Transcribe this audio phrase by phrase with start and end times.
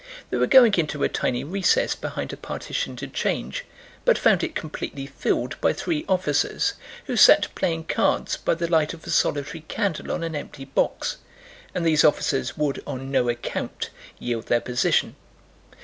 [0.31, 3.65] They were going into a tiny recess behind a partition to change,
[4.03, 6.73] but found it completely filled by three officers
[7.05, 11.17] who sat playing cards by the light of a solitary candle on an empty box,
[11.75, 15.15] and these officers would on no account yield their position.